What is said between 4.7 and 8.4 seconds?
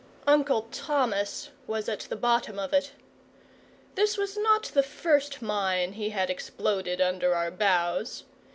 first mine he had exploded under our bows.